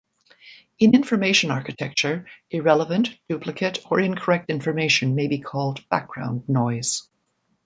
[0.79, 7.07] In information architecture, irrelevant, duplicate or incorrect information may be called background noise.